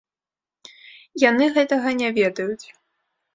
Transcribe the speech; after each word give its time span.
Яны 1.25 1.45
гэтага 1.59 1.93
не 2.01 2.09
ведаюць. 2.17 2.65